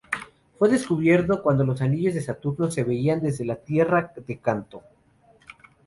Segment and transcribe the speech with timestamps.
[0.57, 4.81] Fue descubierto cuando los anillos de Saturno se veían desde la Tierra de canto.